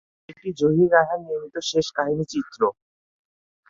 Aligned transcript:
এটি 0.29 0.49
জহির 0.59 0.89
রায়হান 0.93 1.19
নির্মিত 1.27 1.55
শেষ 1.69 1.87
কাহিনী 1.97 2.25
চিত্র। 2.31 2.61